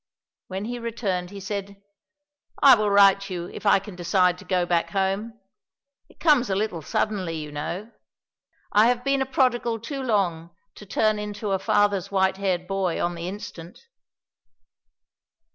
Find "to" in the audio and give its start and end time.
4.39-4.45, 10.73-10.87